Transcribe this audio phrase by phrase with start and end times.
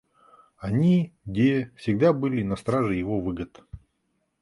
[0.57, 3.61] Они-де всегда были на страже его выгод.